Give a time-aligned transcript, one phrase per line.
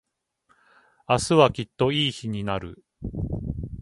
[1.07, 2.83] 明日はきっといい日になる。